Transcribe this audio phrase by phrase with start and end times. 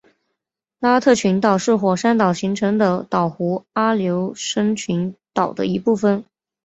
[0.79, 6.25] 拉特群岛是火山岛形成的岛弧阿留申群岛的一部分。